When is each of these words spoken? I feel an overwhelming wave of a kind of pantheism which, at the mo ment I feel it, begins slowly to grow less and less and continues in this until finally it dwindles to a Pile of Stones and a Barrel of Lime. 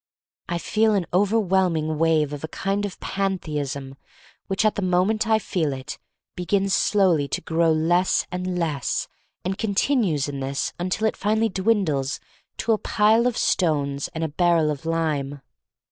I 0.49 0.57
feel 0.57 0.95
an 0.95 1.05
overwhelming 1.13 1.99
wave 1.99 2.33
of 2.33 2.43
a 2.43 2.47
kind 2.47 2.87
of 2.87 2.99
pantheism 2.99 3.97
which, 4.47 4.65
at 4.65 4.73
the 4.73 4.81
mo 4.81 5.05
ment 5.05 5.27
I 5.27 5.37
feel 5.37 5.73
it, 5.73 5.99
begins 6.35 6.73
slowly 6.73 7.27
to 7.27 7.39
grow 7.41 7.71
less 7.71 8.25
and 8.31 8.57
less 8.57 9.07
and 9.45 9.59
continues 9.59 10.27
in 10.27 10.39
this 10.39 10.73
until 10.79 11.11
finally 11.13 11.45
it 11.45 11.53
dwindles 11.53 12.19
to 12.57 12.71
a 12.71 12.79
Pile 12.79 13.27
of 13.27 13.37
Stones 13.37 14.07
and 14.15 14.23
a 14.23 14.27
Barrel 14.27 14.71
of 14.71 14.87
Lime. 14.87 15.39